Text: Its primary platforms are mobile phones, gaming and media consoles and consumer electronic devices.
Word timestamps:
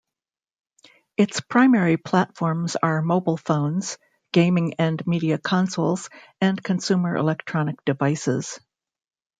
Its 1.15 1.41
primary 1.41 1.95
platforms 1.95 2.75
are 2.75 3.03
mobile 3.03 3.37
phones, 3.37 3.99
gaming 4.33 4.73
and 4.79 5.05
media 5.05 5.37
consoles 5.37 6.09
and 6.41 6.63
consumer 6.63 7.15
electronic 7.15 7.85
devices. 7.85 8.59